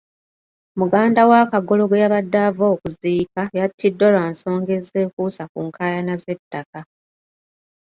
Muganda 0.79 1.21
wa 1.31 1.41
Kagolo 1.51 1.83
gwe 1.87 2.01
yabadde 2.03 2.37
ava 2.47 2.65
okuziika 2.73 3.41
yattiddwa 3.59 4.07
lwa 4.13 4.25
nsonga 4.31 4.71
ezeekuusa 4.79 5.43
ku 5.51 5.59
nkaayana 5.67 6.13
z'ettaka. 6.23 6.79